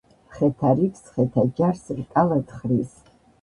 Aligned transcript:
ხეთა 0.35 0.71
რიგს 0.79 1.03
ხეთა 1.17 1.43
ჯარს 1.59 1.85
რკალად 2.01 2.57
ხრის 2.57 2.97